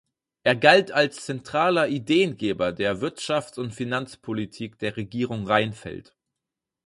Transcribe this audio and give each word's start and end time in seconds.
Er 0.41 0.55
galt 0.55 0.91
als 0.91 1.27
zentraler 1.27 1.87
Ideengeber 1.87 2.71
der 2.71 3.01
Wirtschafts- 3.01 3.59
und 3.59 3.75
Finanzpolitik 3.75 4.79
der 4.79 4.97
Regierung 4.97 5.45
Reinfeldt. 5.45 6.17